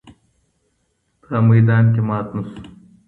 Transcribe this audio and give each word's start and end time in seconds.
په 1.21 1.35
میدان 1.49 1.83
کي 1.93 2.01
مات 2.07 2.27
نه 2.35 2.41
سو 2.47 2.57